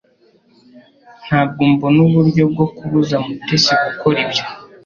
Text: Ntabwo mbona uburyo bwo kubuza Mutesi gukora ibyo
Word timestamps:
Ntabwo 1.25 1.61
mbona 1.73 1.99
uburyo 2.07 2.43
bwo 2.51 2.65
kubuza 2.75 3.15
Mutesi 3.25 3.73
gukora 3.85 4.17
ibyo 4.25 4.43